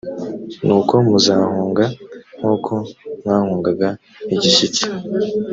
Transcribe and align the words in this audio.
nuko 0.65 0.93
muzahunga 1.07 1.83
nk’ 2.37 2.43
uko 2.53 2.73
mwahungaga 3.21 3.89
igishyitsi 4.33 4.83